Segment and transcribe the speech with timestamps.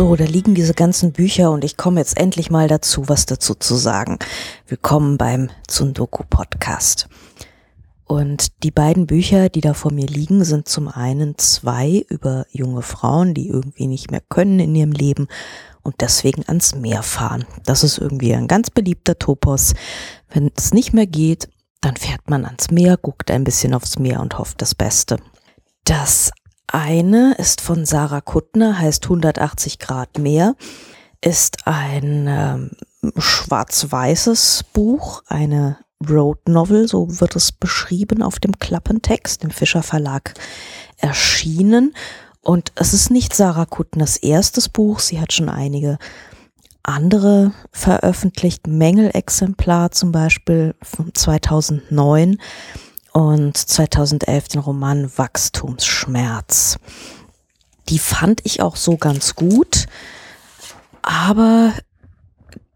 [0.00, 3.54] So, da liegen diese ganzen Bücher und ich komme jetzt endlich mal dazu, was dazu
[3.54, 4.18] zu sagen.
[4.66, 7.06] Willkommen beim Tsundoku Podcast.
[8.06, 12.80] Und die beiden Bücher, die da vor mir liegen, sind zum einen zwei über junge
[12.80, 15.28] Frauen, die irgendwie nicht mehr können in ihrem Leben
[15.82, 17.44] und deswegen ans Meer fahren.
[17.66, 19.74] Das ist irgendwie ein ganz beliebter Topos.
[20.30, 21.50] Wenn es nicht mehr geht,
[21.82, 25.18] dann fährt man ans Meer, guckt ein bisschen aufs Meer und hofft das Beste.
[25.84, 26.30] Das
[26.74, 30.56] eine ist von Sarah Kuttner, heißt 180 Grad mehr,
[31.20, 32.70] ist ein ähm,
[33.16, 40.34] schwarz-weißes Buch, eine Road Novel, so wird es beschrieben auf dem Klappentext, im Fischer Verlag
[40.96, 41.94] erschienen.
[42.40, 45.98] Und es ist nicht Sarah Kuttners erstes Buch, sie hat schon einige
[46.82, 52.38] andere veröffentlicht, Mängelexemplar zum Beispiel von 2009
[53.12, 56.78] und 2011 den Roman Wachstumsschmerz.
[57.88, 59.86] Die fand ich auch so ganz gut,
[61.02, 61.72] aber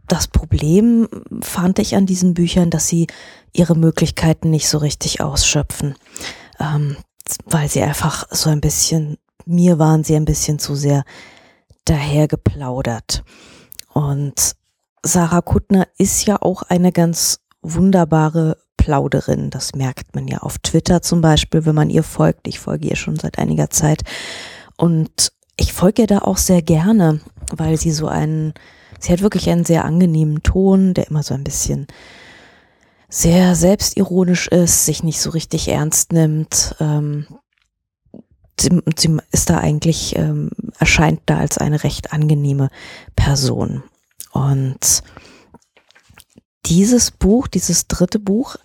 [0.09, 1.09] das Problem
[1.41, 3.07] fand ich an diesen Büchern, dass sie
[3.53, 5.95] ihre Möglichkeiten nicht so richtig ausschöpfen,
[6.59, 6.97] ähm,
[7.47, 11.05] weil sie einfach so ein bisschen, mir waren sie ein bisschen zu sehr
[11.85, 13.25] dahergeplaudert.
[13.93, 14.57] Und
[15.03, 19.49] Sarah Kuttner ist ja auch eine ganz wunderbare Plauderin.
[19.49, 22.47] Das merkt man ja auf Twitter zum Beispiel, wenn man ihr folgt.
[22.47, 24.03] Ich folge ihr schon seit einiger Zeit.
[24.77, 28.53] Und ich folge ihr da auch sehr gerne, weil sie so einen,
[29.01, 31.87] sie hat wirklich einen sehr angenehmen Ton, der immer so ein bisschen
[33.09, 36.77] sehr selbstironisch ist, sich nicht so richtig ernst nimmt.
[36.79, 37.27] Ähm,
[38.61, 42.69] sie, sie ist da eigentlich, ähm, erscheint da als eine recht angenehme
[43.17, 43.83] Person.
[44.33, 45.03] Und
[46.67, 48.57] dieses Buch, dieses dritte Buch,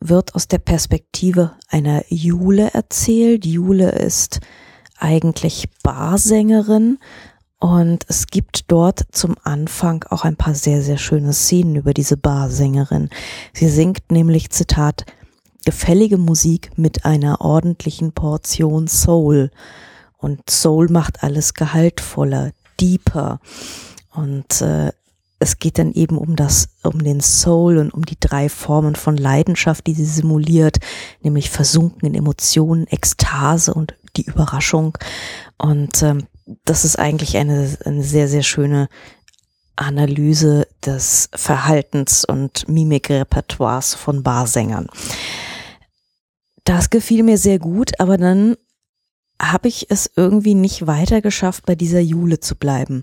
[0.00, 3.46] wird aus der Perspektive einer Jule erzählt.
[3.46, 4.40] Jule ist
[4.98, 6.98] eigentlich Barsängerin
[7.58, 12.16] und es gibt dort zum Anfang auch ein paar sehr, sehr schöne Szenen über diese
[12.16, 13.08] Barsängerin.
[13.54, 15.06] Sie singt nämlich, Zitat,
[15.64, 19.50] gefällige Musik mit einer ordentlichen Portion Soul.
[20.18, 23.40] Und Soul macht alles gehaltvoller, deeper.
[24.12, 24.92] Und äh,
[25.38, 29.16] es geht dann eben um das, um den Soul und um die drei Formen von
[29.16, 30.78] Leidenschaft, die sie simuliert,
[31.22, 34.96] nämlich versunken in Emotionen, Ekstase und die Überraschung.
[35.58, 36.26] Und ähm,
[36.64, 38.88] das ist eigentlich eine, eine sehr, sehr schöne
[39.76, 44.86] Analyse des Verhaltens und Mimikrepertoires von Barsängern.
[46.64, 48.56] Das gefiel mir sehr gut, aber dann
[49.40, 53.02] habe ich es irgendwie nicht weiter geschafft, bei dieser Jule zu bleiben.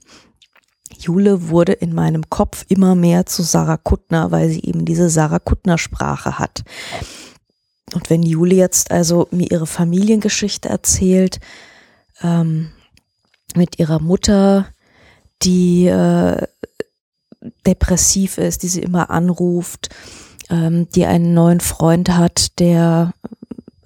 [0.99, 5.39] Jule wurde in meinem Kopf immer mehr zu Sarah Kuttner, weil sie eben diese Sarah
[5.39, 6.63] Kuttner Sprache hat.
[7.93, 11.39] Und wenn Jule jetzt also mir ihre Familiengeschichte erzählt,
[12.21, 12.71] ähm,
[13.55, 14.67] mit ihrer Mutter,
[15.43, 16.47] die äh,
[17.65, 19.89] depressiv ist, die sie immer anruft,
[20.49, 23.13] ähm, die einen neuen Freund hat, der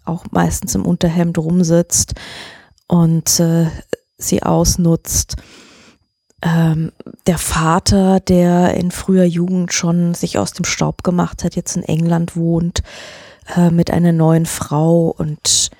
[0.05, 2.13] auch meistens im Unterhemd rumsitzt
[2.87, 3.67] und äh,
[4.17, 5.35] sie ausnutzt
[6.47, 6.91] ähm,
[7.25, 11.83] der Vater, der in früher Jugend schon sich aus dem Staub gemacht hat, jetzt in
[11.83, 12.83] England wohnt,
[13.55, 15.71] äh, mit einer neuen Frau und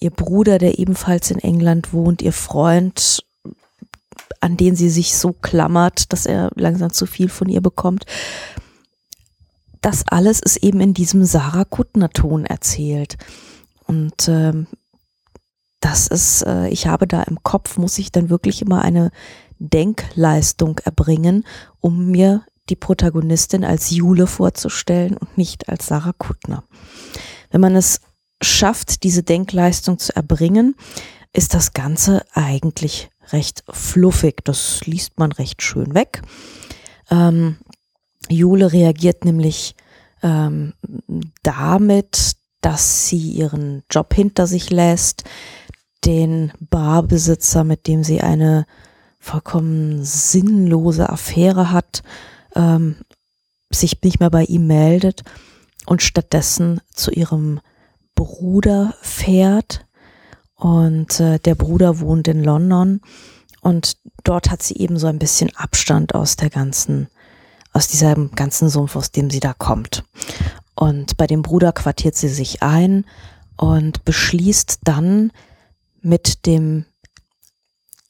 [0.00, 3.24] ihr Bruder, der ebenfalls in England wohnt, ihr Freund,
[4.40, 8.04] an den sie sich so klammert, dass er langsam zu viel von ihr bekommt.
[9.82, 13.16] Das alles ist eben in diesem Sarah Kuttner-Ton erzählt.
[13.86, 14.66] Und ähm,
[15.80, 19.10] das ist, äh, ich habe da im Kopf, muss ich dann wirklich immer eine
[19.70, 21.44] Denkleistung erbringen,
[21.80, 26.64] um mir die Protagonistin als Jule vorzustellen und nicht als Sarah Kuttner.
[27.50, 28.00] Wenn man es
[28.40, 30.74] schafft, diese Denkleistung zu erbringen,
[31.32, 34.44] ist das Ganze eigentlich recht fluffig.
[34.44, 36.22] Das liest man recht schön weg.
[37.10, 37.56] Ähm,
[38.28, 39.74] Jule reagiert nämlich
[40.22, 40.72] ähm,
[41.42, 45.24] damit, dass sie ihren Job hinter sich lässt,
[46.04, 48.66] den Barbesitzer, mit dem sie eine
[49.24, 52.02] vollkommen sinnlose Affäre hat,
[52.54, 52.96] ähm,
[53.70, 55.24] sich nicht mehr bei ihm meldet
[55.86, 57.60] und stattdessen zu ihrem
[58.14, 59.86] Bruder fährt.
[60.54, 63.00] Und äh, der Bruder wohnt in London
[63.60, 67.08] und dort hat sie eben so ein bisschen Abstand aus der ganzen,
[67.72, 70.04] aus diesem ganzen Sumpf, aus dem sie da kommt.
[70.74, 73.06] Und bei dem Bruder quartiert sie sich ein
[73.56, 75.32] und beschließt dann
[76.02, 76.84] mit dem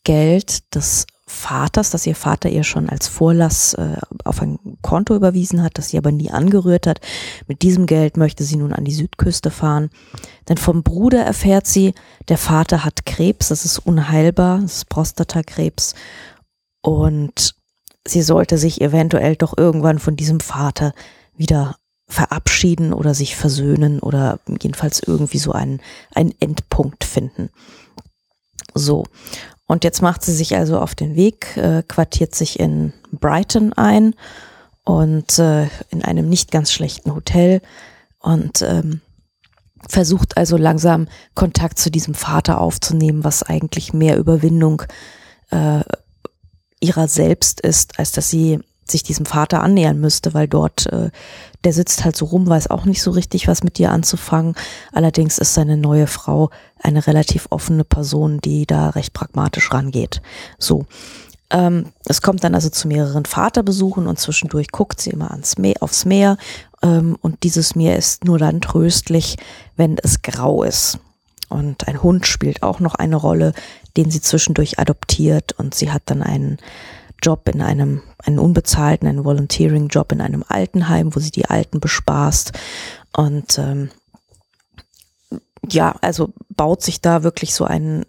[0.04, 5.62] Geld des Vaters, das ihr Vater ihr schon als Vorlass äh, auf ein Konto überwiesen
[5.62, 7.00] hat, das sie aber nie angerührt hat.
[7.48, 9.90] Mit diesem Geld möchte sie nun an die Südküste fahren.
[10.48, 11.94] Denn vom Bruder erfährt sie,
[12.28, 15.94] der Vater hat Krebs, das ist unheilbar, das ist Prostatakrebs.
[16.82, 17.54] und
[18.06, 20.92] sie sollte sich eventuell doch irgendwann von diesem Vater
[21.36, 25.80] wieder verabschieden oder sich versöhnen oder jedenfalls irgendwie so einen,
[26.14, 27.50] einen Endpunkt finden.
[28.74, 29.04] So.
[29.66, 34.14] Und jetzt macht sie sich also auf den Weg, äh, quartiert sich in Brighton ein
[34.84, 37.62] und äh, in einem nicht ganz schlechten Hotel
[38.18, 39.00] und ähm,
[39.88, 44.82] versucht also langsam Kontakt zu diesem Vater aufzunehmen, was eigentlich mehr Überwindung
[45.50, 45.80] äh,
[46.80, 51.10] ihrer selbst ist, als dass sie sich diesem Vater annähern müsste, weil dort, äh,
[51.64, 54.54] der sitzt halt so rum, weiß auch nicht so richtig, was mit dir anzufangen.
[54.92, 56.50] Allerdings ist seine neue Frau
[56.82, 60.20] eine relativ offene Person, die da recht pragmatisch rangeht.
[60.58, 60.86] So.
[61.50, 65.76] Ähm, es kommt dann also zu mehreren Vaterbesuchen und zwischendurch guckt sie immer ans Meer,
[65.80, 66.36] aufs Meer.
[66.82, 69.36] Ähm, und dieses Meer ist nur dann tröstlich,
[69.76, 70.98] wenn es grau ist.
[71.48, 73.52] Und ein Hund spielt auch noch eine Rolle,
[73.96, 76.58] den sie zwischendurch adoptiert und sie hat dann einen
[77.22, 82.52] Job in einem, einen unbezahlten, einen Volunteering-Job in einem Altenheim, wo sie die Alten bespaßt
[83.12, 83.90] und ähm,
[85.70, 88.04] ja, also baut sich da wirklich so ein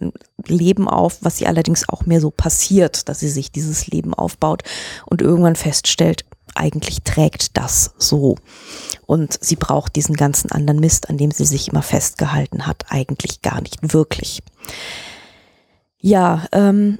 [0.45, 4.63] Leben auf, was sie allerdings auch mehr so passiert, dass sie sich dieses Leben aufbaut
[5.05, 8.35] und irgendwann feststellt, eigentlich trägt das so.
[9.05, 13.41] Und sie braucht diesen ganzen anderen Mist, an dem sie sich immer festgehalten hat, eigentlich
[13.41, 14.41] gar nicht wirklich.
[15.99, 16.99] Ja, ähm,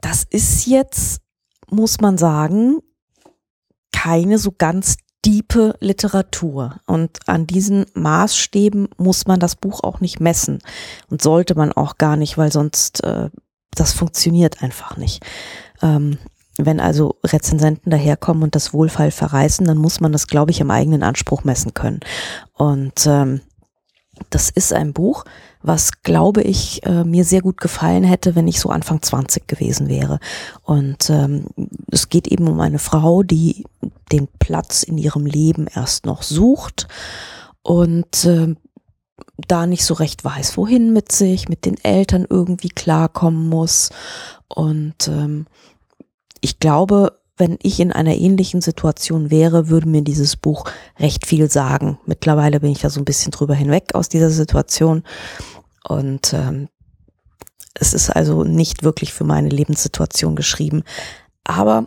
[0.00, 1.21] das ist jetzt,
[1.70, 2.80] muss man sagen,
[3.92, 6.80] keine so ganz diepe Literatur.
[6.86, 10.58] Und an diesen Maßstäben muss man das Buch auch nicht messen.
[11.08, 13.30] Und sollte man auch gar nicht, weil sonst äh,
[13.74, 15.24] das funktioniert einfach nicht.
[15.80, 16.18] Ähm,
[16.58, 20.70] wenn also Rezensenten daherkommen und das Wohlfall verreißen, dann muss man das, glaube ich, im
[20.70, 22.00] eigenen Anspruch messen können.
[22.52, 23.40] Und ähm,
[24.30, 25.24] das ist ein Buch,
[25.62, 29.88] was, glaube ich, äh, mir sehr gut gefallen hätte, wenn ich so Anfang 20 gewesen
[29.88, 30.18] wäre.
[30.62, 31.46] Und ähm,
[31.90, 33.64] es geht eben um eine Frau, die
[34.10, 36.88] den Platz in ihrem Leben erst noch sucht
[37.62, 38.54] und äh,
[39.36, 43.90] da nicht so recht weiß, wohin mit sich, mit den Eltern irgendwie klarkommen muss.
[44.48, 45.46] Und ähm,
[46.40, 50.64] ich glaube, wenn ich in einer ähnlichen Situation wäre, würde mir dieses Buch
[50.98, 51.98] recht viel sagen.
[52.06, 55.02] Mittlerweile bin ich da so ein bisschen drüber hinweg aus dieser Situation.
[55.88, 56.68] Und ähm,
[57.74, 60.82] es ist also nicht wirklich für meine Lebenssituation geschrieben.
[61.44, 61.86] Aber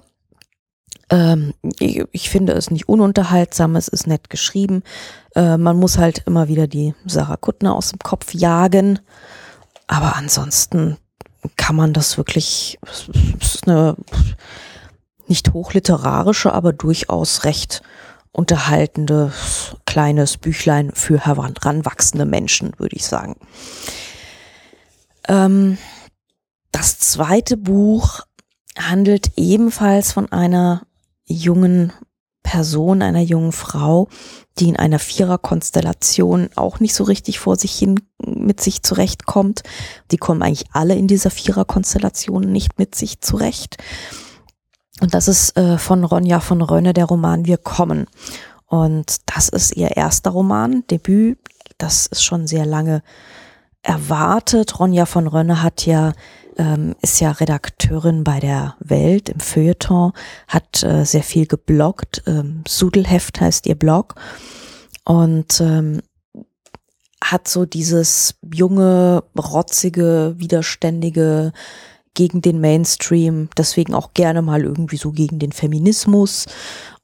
[1.09, 4.81] ähm, ich, ich, finde es nicht ununterhaltsam, es ist nett geschrieben.
[5.36, 9.00] Äh, man muss halt immer wieder die Sarah Kuttner aus dem Kopf jagen.
[9.88, 10.97] Aber ansonsten
[11.56, 13.07] kann man das wirklich, es
[13.39, 13.95] ist eine
[15.27, 17.81] nicht hochliterarische, aber durchaus recht
[18.31, 19.31] unterhaltende
[19.86, 23.36] kleines Büchlein für heranwachsende Menschen, würde ich sagen.
[25.27, 25.77] Ähm,
[26.72, 28.22] das zweite Buch
[28.77, 30.85] handelt ebenfalls von einer
[31.26, 31.94] jungen
[32.44, 34.07] Person, einer jungen Frau,
[34.59, 39.64] die in einer Viererkonstellation auch nicht so richtig vor sich hin mit sich zurechtkommt.
[40.11, 43.78] Die kommen eigentlich alle in dieser Viererkonstellation nicht mit sich zurecht.
[45.02, 48.06] Und das ist äh, von Ronja von Rönne der Roman Wir kommen.
[48.68, 51.37] Und das ist ihr erster Roman, Debüt.
[51.78, 53.04] Das ist schon sehr lange
[53.81, 54.80] erwartet.
[54.80, 56.14] Ronja von Rönne hat ja
[56.57, 60.14] ähm, ist ja Redakteurin bei der Welt im Feuilleton,
[60.47, 62.23] hat äh, sehr viel gebloggt.
[62.28, 64.16] Ähm, Sudelheft heißt ihr Blog
[65.04, 66.02] und ähm,
[67.23, 71.54] hat so dieses junge, rotzige, widerständige
[72.16, 76.48] gegen den Mainstream, deswegen auch gerne mal irgendwie so gegen den Feminismus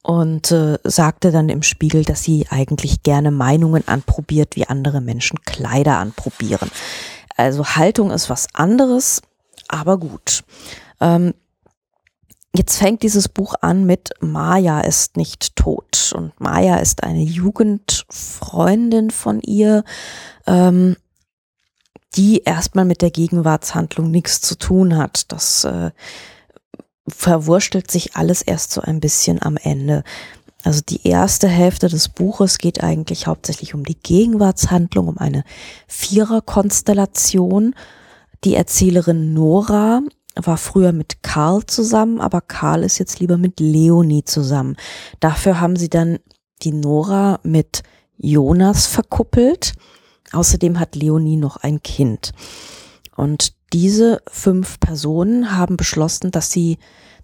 [0.02, 5.38] und äh, sagte dann im Spiegel, dass sie eigentlich gerne Meinungen anprobiert, wie andere Menschen
[5.44, 6.70] Kleider anprobieren.
[7.36, 9.22] Also Haltung ist was anderes,
[9.68, 10.42] aber gut.
[11.00, 11.34] Ähm,
[12.54, 16.12] Jetzt fängt dieses Buch an mit Maya ist nicht tot.
[16.14, 19.84] Und Maya ist eine Jugendfreundin von ihr,
[20.46, 20.96] ähm,
[22.14, 25.32] die erstmal mit der Gegenwartshandlung nichts zu tun hat.
[25.32, 25.90] Das äh,
[27.08, 30.04] verwurstelt sich alles erst so ein bisschen am Ende.
[30.64, 35.44] Also die erste Hälfte des Buches geht eigentlich hauptsächlich um die Gegenwartshandlung, um eine
[35.88, 37.74] Viererkonstellation.
[38.44, 40.02] Die Erzählerin Nora
[40.36, 44.76] war früher mit Karl zusammen, aber Karl ist jetzt lieber mit Leonie zusammen.
[45.20, 46.18] Dafür haben sie dann
[46.62, 47.82] die Nora mit
[48.16, 49.74] Jonas verkuppelt
[50.32, 52.32] Außerdem hat Leonie noch ein Kind.
[53.16, 56.78] Und diese fünf Personen haben beschlossen, dass sie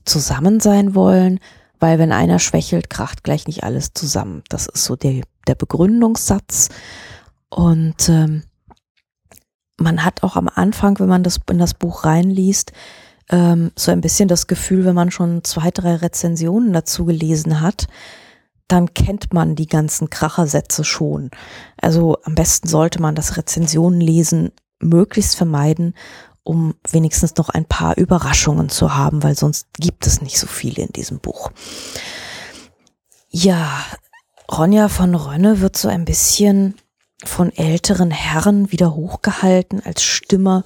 [0.04, 1.40] zusammen sein wollen,
[1.80, 4.42] weil wenn einer schwächelt, kracht gleich nicht alles zusammen.
[4.48, 6.68] Das ist so der, der Begründungssatz.
[7.50, 8.42] Und ähm,
[9.76, 12.72] man hat auch am Anfang, wenn man das in das Buch reinliest,
[13.30, 17.86] ähm, so ein bisschen das Gefühl, wenn man schon zwei, drei Rezensionen dazu gelesen hat,
[18.68, 21.30] dann kennt man die ganzen Krachersätze schon.
[21.80, 25.94] Also am besten sollte man das Rezensionen lesen möglichst vermeiden,
[26.44, 30.82] um wenigstens noch ein paar Überraschungen zu haben, weil sonst gibt es nicht so viele
[30.82, 31.50] in diesem Buch.
[33.30, 33.84] Ja,
[34.50, 36.75] Ronja von Rönne wird so ein bisschen
[37.25, 40.64] von älteren Herren wieder hochgehalten als Stimme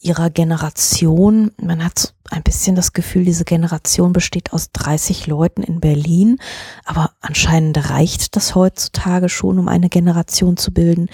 [0.00, 1.50] ihrer Generation.
[1.60, 6.38] Man hat ein bisschen das Gefühl, diese Generation besteht aus 30 Leuten in Berlin,
[6.84, 11.08] aber anscheinend reicht das heutzutage schon, um eine Generation zu bilden.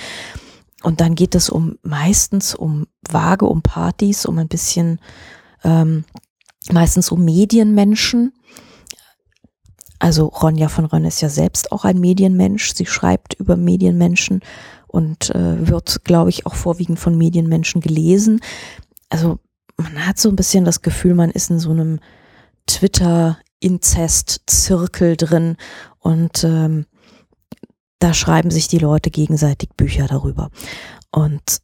[0.83, 5.01] Und dann geht es um meistens um Waage, um Partys, um ein bisschen
[5.63, 6.05] ähm,
[6.71, 8.33] meistens um Medienmenschen.
[9.99, 12.75] Also Ronja von Rönn ist ja selbst auch ein Medienmensch.
[12.75, 14.41] Sie schreibt über Medienmenschen
[14.95, 18.41] und äh, wird, glaube ich, auch vorwiegend von Medienmenschen gelesen.
[19.09, 19.41] Also
[19.77, 21.99] man hat so ein bisschen das Gefühl, man ist in so einem
[22.69, 25.57] Twitter-Inzest-Zirkel drin
[25.99, 26.87] und ähm,
[27.99, 30.51] da schreiben sich die Leute gegenseitig Bücher darüber.
[31.11, 31.61] Und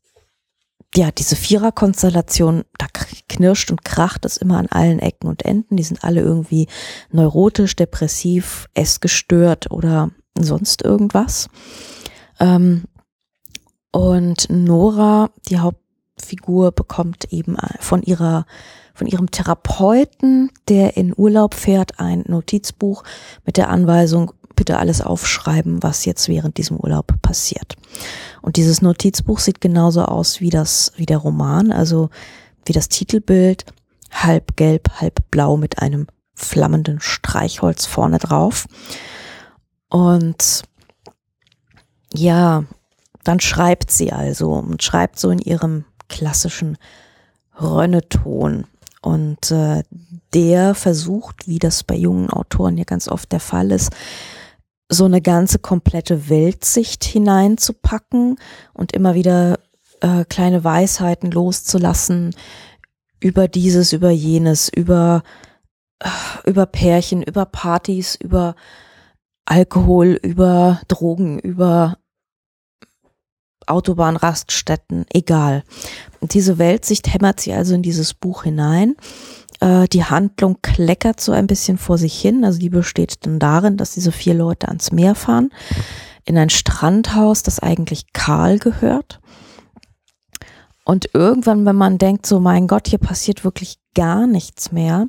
[0.97, 2.89] ja, diese Vierer-Konstellation, da
[3.29, 5.77] knirscht und kracht es immer an allen Ecken und Enden.
[5.77, 6.67] Die sind alle irgendwie
[7.13, 11.49] neurotisch, depressiv, essgestört oder sonst irgendwas.
[12.41, 12.87] Ähm,
[13.93, 18.47] und Nora, die Hauptfigur, bekommt eben von ihrer
[18.93, 23.03] von ihrem Therapeuten, der in Urlaub fährt, ein Notizbuch
[23.47, 27.77] mit der Anweisung, bitte alles aufschreiben, was jetzt während diesem Urlaub passiert.
[28.43, 32.11] Und dieses Notizbuch sieht genauso aus wie das, wie der Roman, also
[32.67, 33.65] wie das Titelbild,
[34.11, 38.67] halb gelb, halb blau mit einem flammenden Streichholz vorne drauf.
[39.89, 40.63] Und
[42.13, 42.65] ja,
[43.25, 46.79] dann schreibt sie also und schreibt so in ihrem klassischen
[47.61, 48.65] Rönneton.
[49.03, 49.83] Und äh,
[50.35, 53.91] der versucht, wie das bei jungen Autoren ja ganz oft der Fall ist,
[54.91, 58.37] so eine ganze komplette Weltsicht hineinzupacken
[58.75, 59.59] und immer wieder
[60.00, 62.35] äh, kleine Weisheiten loszulassen
[63.21, 65.23] über dieses, über jenes, über,
[66.00, 68.57] äh, über Pärchen, über Partys, über
[69.45, 71.99] Alkohol, über Drogen, über
[73.71, 75.62] Autobahnraststätten, egal.
[76.21, 78.97] Diese Weltsicht hämmert sie also in dieses Buch hinein.
[79.61, 82.45] Äh, die Handlung kleckert so ein bisschen vor sich hin.
[82.45, 85.50] Also die besteht dann darin, dass diese vier Leute ans Meer fahren,
[86.25, 89.21] in ein Strandhaus, das eigentlich Karl gehört.
[90.85, 95.07] Und irgendwann, wenn man denkt, so mein Gott, hier passiert wirklich gar nichts mehr,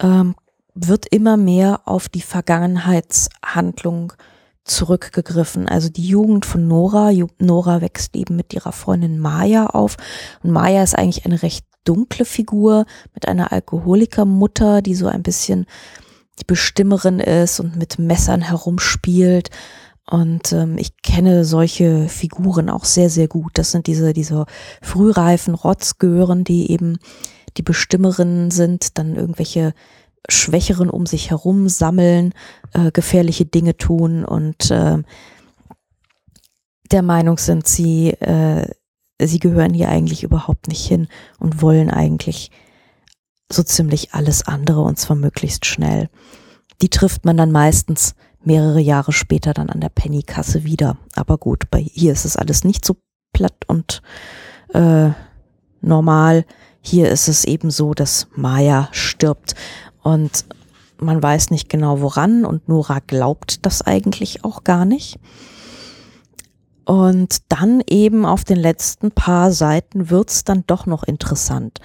[0.00, 0.34] ähm,
[0.74, 4.12] wird immer mehr auf die Vergangenheitshandlung
[4.66, 5.68] zurückgegriffen.
[5.68, 7.10] Also die Jugend von Nora.
[7.38, 9.96] Nora wächst eben mit ihrer Freundin Maya auf.
[10.42, 15.66] Und Maya ist eigentlich eine recht dunkle Figur mit einer Alkoholikermutter, die so ein bisschen
[16.40, 19.50] die Bestimmerin ist und mit Messern herumspielt.
[20.08, 23.52] Und ähm, ich kenne solche Figuren auch sehr, sehr gut.
[23.54, 24.46] Das sind diese, diese
[24.82, 26.98] frühreifen Rotzgören, die eben
[27.56, 29.72] die Bestimmerinnen sind, dann irgendwelche
[30.28, 32.34] Schwächeren um sich herum sammeln,
[32.72, 34.98] äh, gefährliche Dinge tun und äh,
[36.90, 38.68] der Meinung sind, sie, äh,
[39.20, 42.50] sie gehören hier eigentlich überhaupt nicht hin und wollen eigentlich
[43.50, 46.08] so ziemlich alles andere und zwar möglichst schnell.
[46.82, 48.14] Die trifft man dann meistens
[48.44, 50.98] mehrere Jahre später dann an der Pennykasse wieder.
[51.14, 52.96] Aber gut, bei hier ist es alles nicht so
[53.32, 54.02] platt und
[54.72, 55.10] äh,
[55.80, 56.44] normal.
[56.80, 59.56] Hier ist es eben so, dass Maya stirbt
[60.06, 60.44] und
[60.98, 65.18] man weiß nicht genau woran und Nora glaubt das eigentlich auch gar nicht.
[66.84, 71.80] Und dann eben auf den letzten paar Seiten wird's dann doch noch interessant.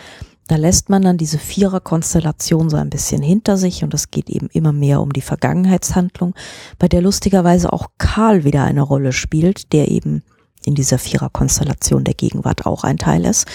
[0.47, 4.49] Da lässt man dann diese Vierer-Konstellation so ein bisschen hinter sich und es geht eben
[4.53, 6.35] immer mehr um die Vergangenheitshandlung,
[6.77, 10.21] bei der lustigerweise auch Karl wieder eine Rolle spielt, der eben
[10.63, 13.47] in dieser Vierer-Konstellation der Gegenwart auch ein Teil ist.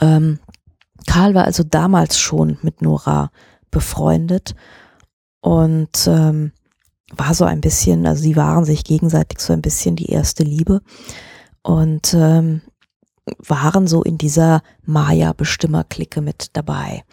[0.00, 0.40] Ähm,
[1.06, 3.30] Karl war also damals schon mit Nora
[3.72, 4.54] befreundet
[5.40, 6.52] und ähm,
[7.10, 10.80] war so ein bisschen, also sie waren sich gegenseitig so ein bisschen die erste Liebe
[11.62, 12.62] und ähm,
[13.38, 17.04] waren so in dieser Maya-Bestimmer-Clique mit dabei.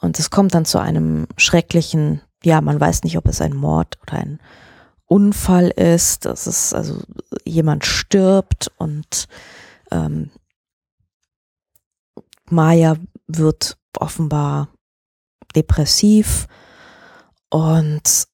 [0.00, 3.98] Und es kommt dann zu einem schrecklichen, ja, man weiß nicht, ob es ein Mord
[4.02, 4.40] oder ein
[5.06, 6.24] Unfall ist.
[6.24, 7.02] Das ist also
[7.44, 9.26] jemand stirbt und
[9.90, 10.30] ähm,
[12.48, 14.68] Maya wird offenbar
[15.52, 16.46] depressiv.
[17.50, 18.26] Und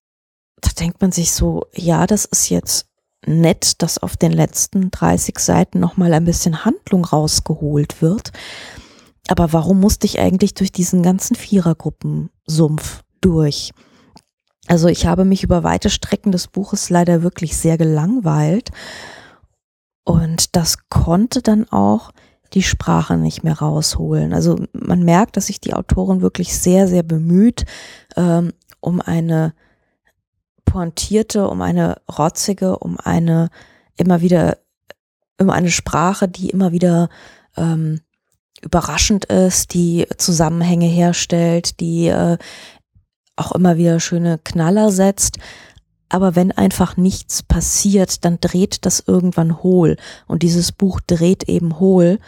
[0.61, 2.87] da denkt man sich so, ja, das ist jetzt
[3.27, 8.33] nett, dass auf den letzten 30 Seiten nochmal ein bisschen Handlung rausgeholt wird.
[9.29, 13.73] aber warum musste ich eigentlich durch diesen ganzen Vierergruppensumpf durch?
[14.69, 18.71] Also ich habe mich über weite Strecken des Buches leider wirklich sehr gelangweilt
[20.05, 22.13] und das konnte dann auch
[22.57, 24.33] die Sprache nicht mehr rausholen.
[24.33, 27.67] Also man merkt, dass sich die Autorin wirklich sehr, sehr bemüht,
[28.17, 29.53] ähm, um eine
[30.65, 33.51] pointierte, um eine rotzige, um eine
[33.99, 34.57] immer wieder,
[35.39, 37.11] um eine Sprache, die immer wieder
[37.59, 38.01] ähm,
[38.63, 42.39] überraschend ist, die Zusammenhänge herstellt, die äh,
[43.37, 45.39] auch immer wieder schöne Knaller setzt.
[46.09, 49.97] Aber wenn einfach nichts passiert, dann dreht das irgendwann hohl.
[50.27, 52.21] Und dieses Buch dreht eben hohl.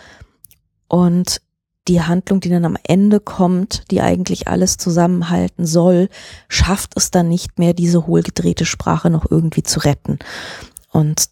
[0.88, 1.40] Und
[1.87, 6.08] die Handlung, die dann am Ende kommt, die eigentlich alles zusammenhalten soll,
[6.49, 10.18] schafft es dann nicht mehr, diese hohlgedrehte Sprache noch irgendwie zu retten.
[10.90, 11.30] Und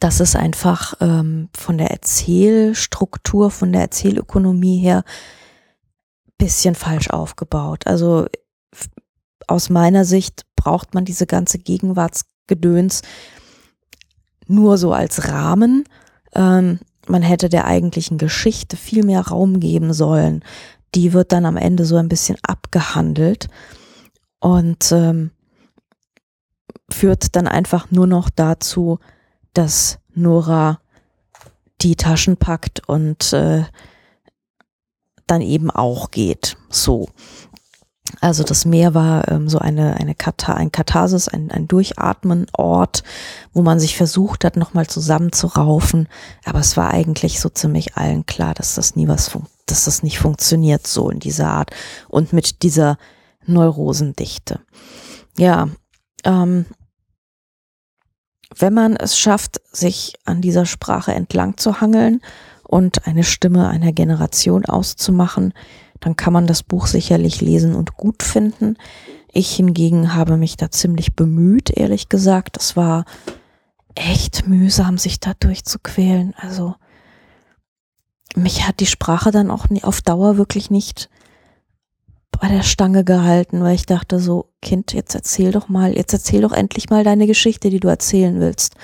[0.00, 5.04] das ist einfach ähm, von der Erzählstruktur, von der Erzählökonomie her
[6.38, 7.86] bisschen falsch aufgebaut.
[7.86, 8.26] Also
[9.46, 13.02] aus meiner Sicht braucht man diese ganze Gegenwartsgedöns
[14.46, 15.84] nur so als Rahmen.
[16.34, 20.42] Ähm, man hätte der eigentlichen Geschichte viel mehr Raum geben sollen.
[20.94, 23.48] Die wird dann am Ende so ein bisschen abgehandelt
[24.40, 25.30] und ähm,
[26.90, 28.98] führt dann einfach nur noch dazu,
[29.52, 30.80] dass Nora
[31.80, 33.64] die Taschen packt und äh,
[35.26, 36.56] dann eben auch geht.
[36.70, 37.08] So.
[38.20, 43.02] Also das Meer war ähm, so eine, eine Kata ein Katharsis, ein, ein Durchatmen-Ort,
[43.52, 46.08] wo man sich versucht hat, nochmal zusammenzuraufen.
[46.44, 50.18] Aber es war eigentlich so ziemlich allen klar, dass das nie was, dass das nicht
[50.18, 51.70] funktioniert so in dieser Art
[52.08, 52.96] und mit dieser
[53.44, 54.60] Neurosendichte.
[55.36, 55.68] Ja,
[56.24, 56.66] ähm,
[58.56, 62.22] wenn man es schafft, sich an dieser Sprache entlang zu hangeln
[62.62, 65.52] und eine Stimme einer Generation auszumachen,
[66.00, 68.76] dann kann man das Buch sicherlich lesen und gut finden.
[69.32, 72.56] Ich hingegen habe mich da ziemlich bemüht, ehrlich gesagt.
[72.56, 73.04] Es war
[73.94, 76.34] echt mühsam, sich da durchzuquälen.
[76.38, 76.74] Also
[78.34, 81.08] mich hat die Sprache dann auch auf Dauer wirklich nicht
[82.40, 86.42] bei der Stange gehalten, weil ich dachte so, Kind, jetzt erzähl doch mal, jetzt erzähl
[86.42, 88.74] doch endlich mal deine Geschichte, die du erzählen willst.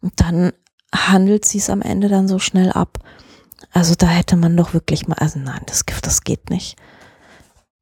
[0.00, 0.52] Und dann
[0.94, 2.98] handelt sie es am Ende dann so schnell ab.
[3.72, 6.76] Also da hätte man doch wirklich mal, also nein, das, das geht nicht.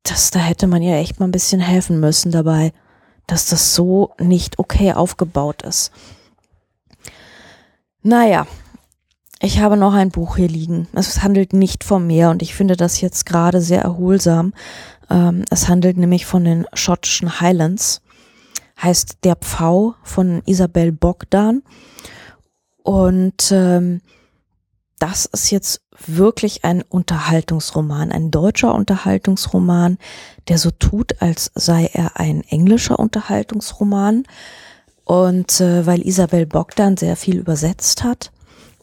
[0.02, 2.72] Das, da hätte man ja echt mal ein bisschen helfen müssen dabei,
[3.26, 5.90] dass das so nicht okay aufgebaut ist.
[8.02, 8.46] Naja,
[9.40, 10.88] ich habe noch ein Buch hier liegen.
[10.92, 14.52] Es handelt nicht vom Meer und ich finde das jetzt gerade sehr erholsam.
[15.10, 18.02] Ähm, es handelt nämlich von den schottischen Highlands.
[18.82, 21.62] Heißt Der Pfau von Isabel Bogdan.
[22.82, 24.00] Und ähm,
[25.04, 29.98] das ist jetzt wirklich ein Unterhaltungsroman, ein deutscher Unterhaltungsroman,
[30.48, 34.24] der so tut, als sei er ein englischer Unterhaltungsroman.
[35.04, 38.32] Und äh, weil Isabel Bogdan sehr viel übersetzt hat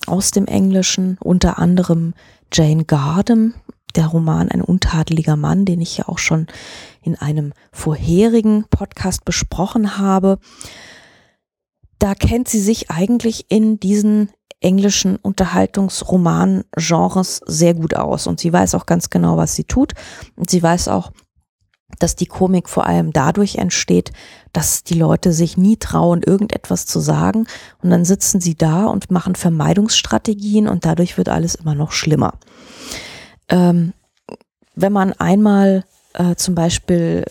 [0.05, 2.13] aus dem Englischen, unter anderem
[2.53, 3.55] Jane Gardem,
[3.95, 6.45] der Roman Ein untadeliger Mann, den ich ja auch schon
[7.01, 10.37] in einem vorherigen Podcast besprochen habe.
[11.97, 14.29] Da kennt sie sich eigentlich in diesen
[14.61, 19.93] englischen Unterhaltungsroman-Genres sehr gut aus und sie weiß auch ganz genau, was sie tut.
[20.35, 21.11] Und sie weiß auch,
[21.99, 24.13] dass die Komik vor allem dadurch entsteht,
[24.53, 27.47] dass die Leute sich nie trauen, irgendetwas zu sagen
[27.81, 32.35] und dann sitzen sie da und machen Vermeidungsstrategien und dadurch wird alles immer noch schlimmer.
[33.49, 33.93] Ähm,
[34.75, 37.25] wenn man einmal äh, zum Beispiel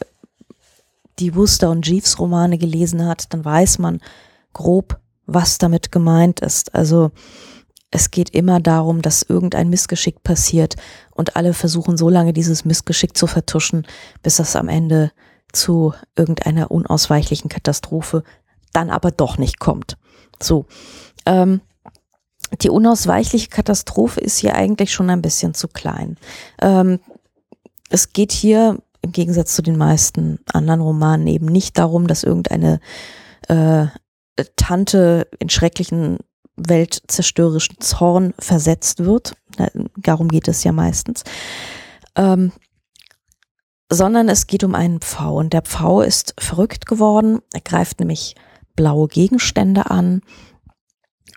[1.18, 4.00] die Worcester und Jeeves Romane gelesen hat, dann weiß man
[4.52, 5.00] grob,
[5.32, 6.74] was damit gemeint ist.
[6.74, 7.10] Also
[7.90, 10.76] es geht immer darum, dass irgendein Missgeschick passiert
[11.12, 13.86] und alle versuchen so lange dieses Missgeschick zu vertuschen,
[14.22, 15.10] bis das am Ende
[15.52, 18.22] zu irgendeiner unausweichlichen Katastrophe
[18.72, 19.96] dann aber doch nicht kommt.
[20.40, 20.66] So.
[21.26, 21.60] Ähm,
[22.62, 26.16] die unausweichliche Katastrophe ist hier eigentlich schon ein bisschen zu klein.
[26.60, 26.98] Ähm,
[27.90, 32.80] es geht hier im Gegensatz zu den meisten anderen Romanen eben nicht darum, dass irgendeine
[33.48, 33.86] äh,
[34.56, 36.18] Tante in schrecklichen
[36.56, 39.34] weltzerstörerischen Zorn versetzt wird.
[39.96, 41.24] Darum geht es ja meistens.
[42.16, 42.52] Ähm,
[43.90, 45.36] sondern es geht um einen Pfau.
[45.36, 47.40] Und der Pfau ist verrückt geworden.
[47.52, 48.36] Er greift nämlich
[48.76, 50.22] blaue Gegenstände an.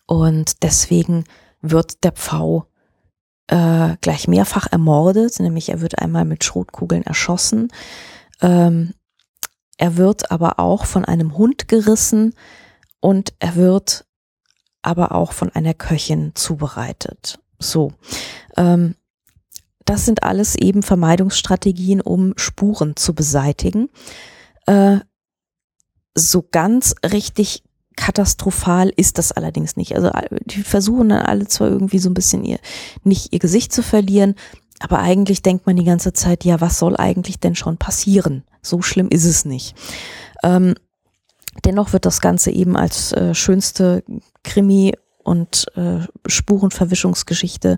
[0.05, 1.23] Und deswegen
[1.61, 2.67] wird der Pfau
[3.47, 5.39] äh, gleich mehrfach ermordet.
[5.39, 7.69] Nämlich er wird einmal mit Schrotkugeln erschossen.
[8.41, 8.93] Ähm,
[9.77, 12.35] er wird aber auch von einem Hund gerissen
[13.03, 14.05] und er wird
[14.81, 17.37] aber auch von einer Köchin zubereitet.
[17.59, 17.91] So.
[18.55, 18.95] Ähm,
[19.83, 23.89] das sind alles eben Vermeidungsstrategien, um Spuren zu beseitigen.
[24.67, 24.99] Äh,
[26.15, 27.63] so ganz richtig
[27.97, 29.97] katastrophal ist das allerdings nicht.
[29.97, 30.09] Also
[30.45, 32.59] die versuchen dann alle zwar irgendwie so ein bisschen ihr,
[33.03, 34.35] nicht ihr Gesicht zu verlieren,
[34.79, 38.45] aber eigentlich denkt man die ganze Zeit, ja, was soll eigentlich denn schon passieren?
[38.61, 39.75] So schlimm ist es nicht.
[40.41, 40.75] Ähm,
[41.63, 44.03] dennoch wird das Ganze eben als äh, schönste
[44.43, 47.77] Krimi und äh, Spurenverwischungsgeschichte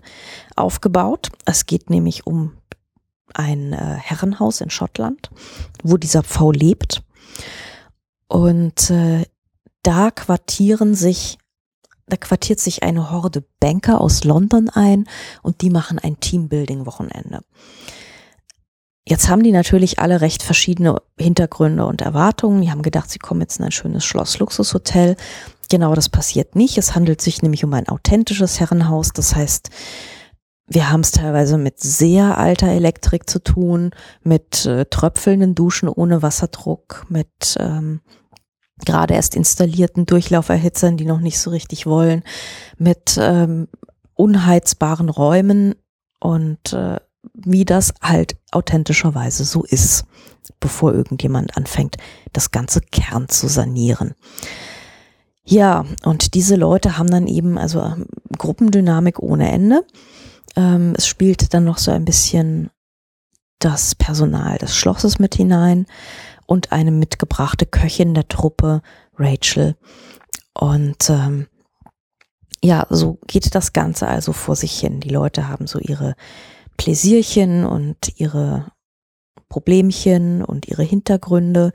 [0.56, 1.30] aufgebaut.
[1.44, 2.52] Es geht nämlich um
[3.34, 5.30] ein äh, Herrenhaus in Schottland,
[5.82, 7.02] wo dieser Pfau lebt.
[8.28, 9.24] Und äh,
[9.82, 11.38] da quartieren sich,
[12.06, 15.08] da quartiert sich eine Horde Banker aus London ein
[15.42, 17.42] und die machen ein Teambuilding-Wochenende.
[19.08, 22.60] Jetzt haben die natürlich alle recht verschiedene Hintergründe und Erwartungen.
[22.60, 25.16] Die haben gedacht, sie kommen jetzt in ein schönes Schloss-Luxushotel.
[25.70, 26.76] Genau das passiert nicht.
[26.76, 29.12] Es handelt sich nämlich um ein authentisches Herrenhaus.
[29.12, 29.70] Das heißt,
[30.66, 33.92] wir haben es teilweise mit sehr alter Elektrik zu tun,
[34.24, 38.00] mit äh, tröpfelnden Duschen ohne Wasserdruck, mit ähm,
[38.84, 42.24] gerade erst installierten Durchlauferhitzern, die noch nicht so richtig wollen,
[42.76, 43.68] mit ähm,
[44.14, 45.76] unheizbaren Räumen
[46.18, 46.98] und äh,
[47.34, 50.04] wie das halt authentischerweise so ist,
[50.60, 51.96] bevor irgendjemand anfängt,
[52.32, 54.14] das ganze Kern zu sanieren.
[55.44, 59.86] Ja, und diese Leute haben dann eben also ähm, Gruppendynamik ohne Ende.
[60.56, 62.70] Ähm, es spielt dann noch so ein bisschen
[63.60, 65.86] das Personal des Schlosses mit hinein
[66.46, 68.82] und eine mitgebrachte Köchin der Truppe,
[69.16, 69.76] Rachel.
[70.52, 71.46] Und ähm,
[72.62, 75.00] ja, so geht das Ganze also vor sich hin.
[75.00, 76.16] Die Leute haben so ihre
[76.76, 78.72] Pläsierchen und ihre
[79.48, 81.72] Problemchen und ihre Hintergründe.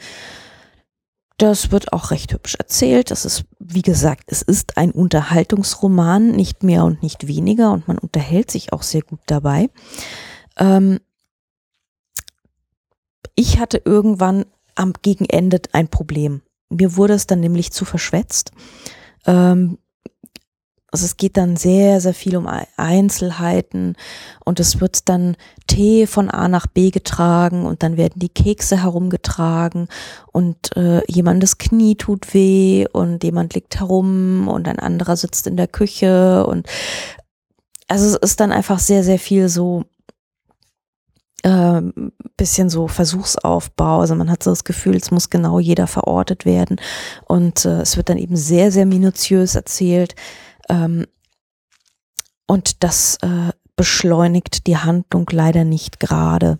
[1.37, 3.09] Das wird auch recht hübsch erzählt.
[3.09, 7.97] Das ist, wie gesagt, es ist ein Unterhaltungsroman, nicht mehr und nicht weniger und man
[7.97, 9.69] unterhält sich auch sehr gut dabei.
[10.57, 10.99] Ähm
[13.35, 16.41] ich hatte irgendwann am Gegenende ein Problem.
[16.69, 18.51] Mir wurde es dann nämlich zu verschwätzt.
[19.25, 19.77] Ähm
[20.91, 23.95] also es geht dann sehr, sehr viel um Einzelheiten
[24.43, 28.83] und es wird dann Tee von A nach B getragen und dann werden die Kekse
[28.83, 29.87] herumgetragen
[30.33, 35.55] und äh, jemandes Knie tut weh und jemand liegt herum und ein anderer sitzt in
[35.55, 36.67] der Küche und
[37.87, 39.85] also es ist dann einfach sehr, sehr viel so
[41.43, 41.81] äh,
[42.37, 44.01] bisschen so Versuchsaufbau.
[44.01, 46.79] Also man hat so das Gefühl, es muss genau jeder verortet werden
[47.25, 50.15] und äh, es wird dann eben sehr, sehr minutiös erzählt.
[50.71, 51.05] Ähm,
[52.47, 56.59] und das äh, beschleunigt die Handlung leider nicht gerade.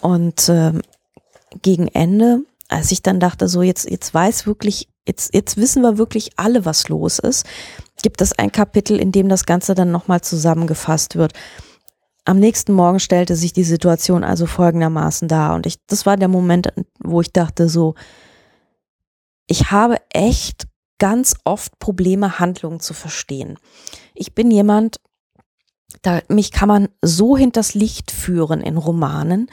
[0.00, 0.72] Und äh,
[1.62, 5.98] gegen Ende, als ich dann dachte, so jetzt, jetzt weiß wirklich, jetzt, jetzt wissen wir
[5.98, 7.46] wirklich alle, was los ist,
[8.02, 11.32] gibt es ein Kapitel, in dem das Ganze dann nochmal zusammengefasst wird.
[12.24, 15.54] Am nächsten Morgen stellte sich die Situation also folgendermaßen dar.
[15.54, 17.94] Und ich, das war der Moment, wo ich dachte so,
[19.46, 20.66] ich habe echt
[21.02, 23.58] ganz oft Probleme, Handlungen zu verstehen.
[24.14, 25.00] Ich bin jemand,
[26.02, 29.50] da, mich kann man so hinters Licht führen in Romanen.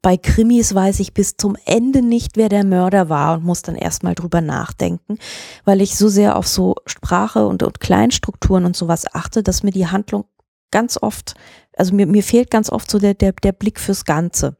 [0.00, 3.74] Bei Krimis weiß ich bis zum Ende nicht, wer der Mörder war und muss dann
[3.74, 5.18] erstmal drüber nachdenken,
[5.66, 9.72] weil ich so sehr auf so Sprache und, und Kleinstrukturen und sowas achte, dass mir
[9.72, 10.24] die Handlung
[10.70, 11.34] ganz oft,
[11.76, 14.56] also mir, mir fehlt ganz oft so der, der, der Blick fürs Ganze.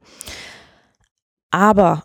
[1.51, 2.05] Aber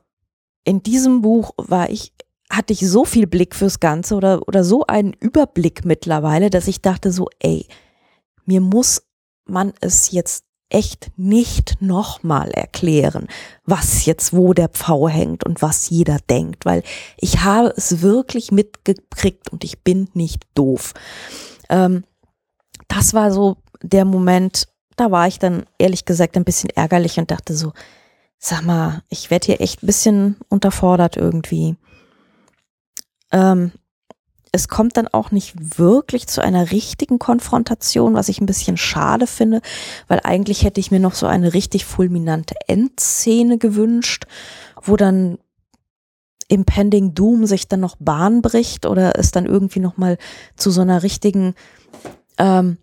[0.63, 2.12] in diesem Buch war ich
[2.55, 6.81] hatte ich so viel Blick fürs Ganze oder, oder so einen Überblick mittlerweile, dass ich
[6.81, 7.67] dachte so, ey,
[8.45, 9.03] mir muss
[9.45, 13.27] man es jetzt echt nicht nochmal erklären,
[13.63, 16.83] was jetzt wo der Pfau hängt und was jeder denkt, weil
[17.17, 20.93] ich habe es wirklich mitgekriegt und ich bin nicht doof.
[21.69, 22.03] Ähm,
[22.87, 27.29] das war so der Moment, da war ich dann ehrlich gesagt ein bisschen ärgerlich und
[27.29, 27.73] dachte so,
[28.39, 31.77] sag mal, ich werde hier echt ein bisschen unterfordert irgendwie.
[33.33, 33.73] Ähm,
[34.53, 39.25] es kommt dann auch nicht wirklich zu einer richtigen Konfrontation, was ich ein bisschen schade
[39.25, 39.61] finde,
[40.07, 44.25] weil eigentlich hätte ich mir noch so eine richtig fulminante Endszene gewünscht,
[44.81, 45.39] wo dann
[46.49, 50.19] Impending Doom sich dann noch Bahn bricht oder es dann irgendwie noch mal
[50.55, 51.55] zu so einer richtigen
[52.37, 52.77] ähm,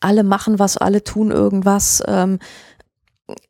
[0.00, 2.02] alle machen was, alle tun irgendwas.
[2.06, 2.40] Ähm,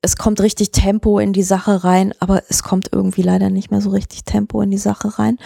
[0.01, 3.81] es kommt richtig Tempo in die Sache rein, aber es kommt irgendwie leider nicht mehr
[3.81, 5.39] so richtig Tempo in die Sache rein.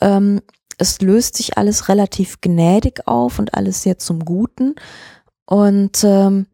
[0.00, 0.40] Ähm,
[0.78, 4.74] es löst sich alles relativ gnädig auf und alles sehr zum Guten.
[5.46, 6.46] Und ähm,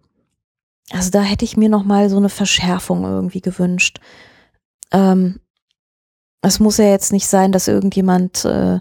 [0.91, 4.01] also da hätte ich mir noch mal so eine Verschärfung irgendwie gewünscht.
[4.93, 5.41] Ähm,
[6.43, 8.81] es muss ja jetzt nicht sein, dass irgendjemand äh,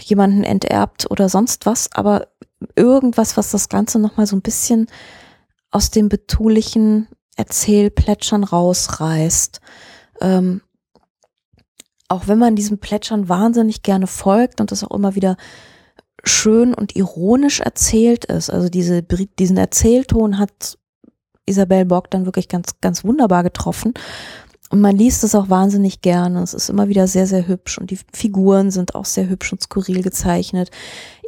[0.00, 2.28] jemanden enterbt oder sonst was, aber
[2.76, 4.86] irgendwas, was das Ganze noch mal so ein bisschen
[5.70, 9.60] aus dem betulichen Erzählplätschern rausreißt.
[10.20, 10.62] Ähm,
[12.08, 15.36] auch wenn man diesem Plätschern wahnsinnig gerne folgt und das auch immer wieder
[16.24, 18.50] schön und ironisch erzählt ist.
[18.50, 20.78] Also diese, diesen Erzählton hat
[21.46, 23.94] Isabel Bock dann wirklich ganz, ganz wunderbar getroffen.
[24.70, 26.42] Und man liest es auch wahnsinnig gerne.
[26.42, 29.62] Es ist immer wieder sehr, sehr hübsch und die Figuren sind auch sehr hübsch und
[29.62, 30.70] skurril gezeichnet.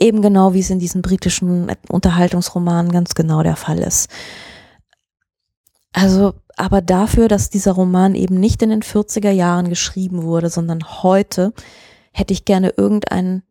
[0.01, 4.09] Eben genau wie es in diesen britischen Unterhaltungsromanen ganz genau der Fall ist.
[5.95, 11.03] Also, aber dafür, dass dieser Roman eben nicht in den 40er Jahren geschrieben wurde, sondern
[11.03, 11.53] heute,
[12.13, 13.45] hätte ich gerne irgendein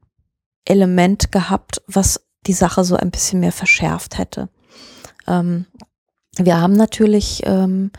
[0.66, 4.50] Element gehabt, was die Sache so ein bisschen mehr verschärft hätte.
[5.26, 5.66] Ähm,
[6.38, 7.92] wir haben natürlich ähm,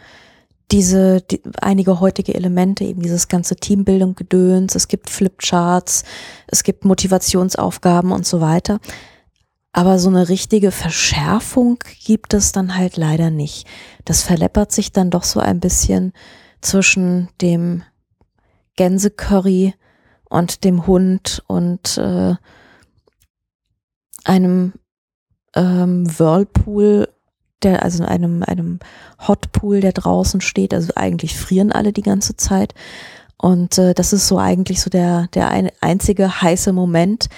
[0.71, 6.05] diese die, einige heutige Elemente, eben dieses ganze Teambildung Gedöns, es gibt Flipcharts,
[6.49, 8.79] es gibt Motivationsaufgaben und so weiter.
[9.77, 13.67] Aber so eine richtige Verschärfung gibt es dann halt leider nicht.
[14.05, 16.13] Das verleppert sich dann doch so ein bisschen
[16.61, 17.83] zwischen dem
[18.77, 19.75] Gänsecurry
[20.31, 22.37] und dem Hund und äh,
[24.25, 24.75] einem
[25.57, 27.09] ähm, Whirlpool
[27.65, 28.79] der, also einem, einem
[29.27, 30.73] Hotpool, der draußen steht.
[30.73, 32.75] Also eigentlich frieren alle die ganze Zeit.
[33.39, 37.29] Und äh, das ist so eigentlich so der, der ein, einzige heiße Moment,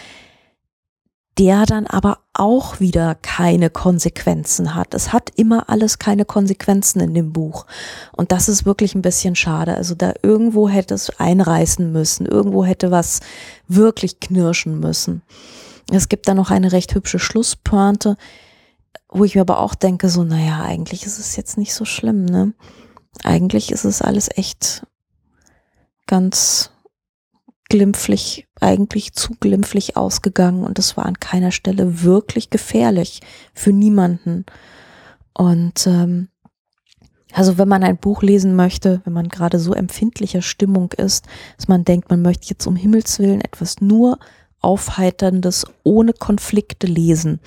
[1.38, 4.94] der dann aber auch wieder keine Konsequenzen hat.
[4.94, 7.66] Es hat immer alles keine Konsequenzen in dem Buch.
[8.12, 9.74] Und das ist wirklich ein bisschen schade.
[9.74, 13.20] Also da irgendwo hätte es einreißen müssen, irgendwo hätte was
[13.68, 15.22] wirklich knirschen müssen.
[15.90, 18.16] Es gibt da noch eine recht hübsche Schlusspointe,
[19.08, 22.24] wo ich mir aber auch denke, so, naja, eigentlich ist es jetzt nicht so schlimm,
[22.24, 22.52] ne?
[23.24, 24.86] Eigentlich ist es alles echt
[26.06, 26.70] ganz
[27.68, 33.20] glimpflich, eigentlich zu glimpflich ausgegangen und es war an keiner Stelle wirklich gefährlich
[33.54, 34.44] für niemanden.
[35.34, 36.28] Und ähm,
[37.32, 41.26] also wenn man ein Buch lesen möchte, wenn man gerade so empfindlicher Stimmung ist,
[41.56, 44.18] dass man denkt, man möchte jetzt um Himmels willen etwas nur
[44.60, 47.40] Aufheiterndes ohne Konflikte lesen,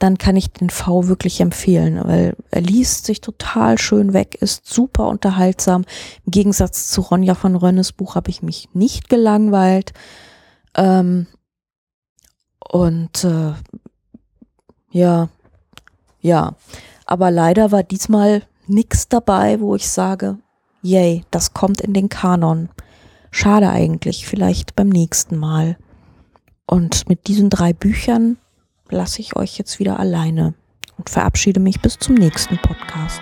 [0.00, 4.66] dann kann ich den V wirklich empfehlen, weil er liest sich total schön weg, ist
[4.66, 5.84] super unterhaltsam.
[6.24, 9.92] Im Gegensatz zu Ronja von Rönnes Buch habe ich mich nicht gelangweilt.
[10.74, 11.26] Ähm,
[12.66, 13.52] und äh,
[14.90, 15.28] ja,
[16.20, 16.56] ja.
[17.04, 20.38] Aber leider war diesmal nichts dabei, wo ich sage,
[20.80, 22.70] yay, das kommt in den Kanon.
[23.30, 25.76] Schade eigentlich, vielleicht beim nächsten Mal.
[26.66, 28.38] Und mit diesen drei Büchern
[28.90, 30.54] lasse ich euch jetzt wieder alleine
[30.96, 33.20] und verabschiede mich bis zum nächsten Podcast.